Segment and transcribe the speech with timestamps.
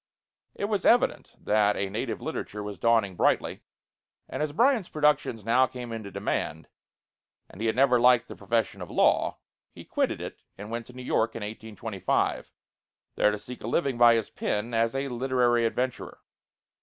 [0.55, 3.61] It was evident that a native literature was dawning brightly;
[4.27, 6.67] and as Bryant's productions now came into demand,
[7.47, 9.37] and he had never liked the profession of law,
[9.69, 12.51] he quitted it and went to New York in 1825,
[13.13, 16.19] there to seek a living by his pen as "a literary adventurer."